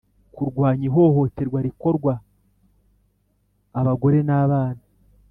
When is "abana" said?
4.43-4.83